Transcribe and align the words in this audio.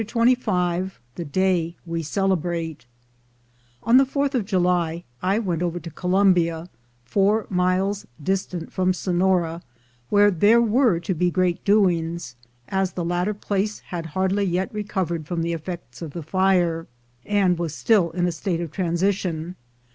CHAPTER 0.03 0.31
XXV 0.33 0.91
THE 1.13 1.25
DAY 1.25 1.75
WE 1.85 2.01
CELEBRATE 2.01 2.87
ON 3.83 3.97
the 3.97 4.03
4th 4.03 4.33
of 4.33 4.45
July 4.45 5.03
I 5.21 5.37
went 5.37 5.61
over 5.61 5.79
to 5.79 5.91
Columbia, 5.91 6.71
four 7.05 7.45
miles 7.51 8.07
distant 8.19 8.73
from 8.73 8.93
Sonora, 8.95 9.61
where 10.09 10.31
there 10.31 10.59
were 10.59 10.99
to 11.01 11.13
be 11.13 11.29
great 11.29 11.63
doings, 11.63 12.35
as 12.67 12.93
the 12.93 13.05
latter 13.05 13.35
place 13.35 13.81
had 13.89 14.07
hardly 14.17 14.45
yet 14.45 14.73
recovered 14.73 15.27
from 15.27 15.43
the 15.43 15.53
effects 15.53 16.01
of 16.01 16.13
the 16.13 16.23
fire, 16.23 16.87
and 17.23 17.59
was 17.59 17.75
still 17.75 18.09
in 18.09 18.25
a 18.25 18.31
state 18.31 18.59
of 18.59 18.71
transition. 18.71 19.55